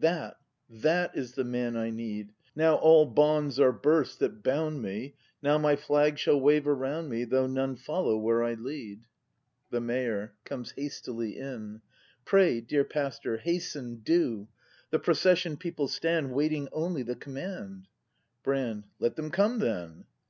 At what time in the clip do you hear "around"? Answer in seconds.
6.66-7.10